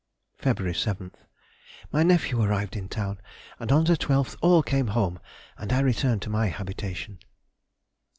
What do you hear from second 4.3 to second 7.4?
all came home and I returned to my habitation.